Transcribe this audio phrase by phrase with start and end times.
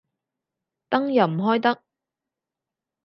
[0.89, 1.83] 燈又唔開得